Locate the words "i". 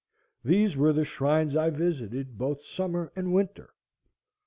1.55-1.69